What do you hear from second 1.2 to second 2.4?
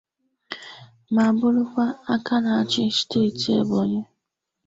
bụrụkwa aka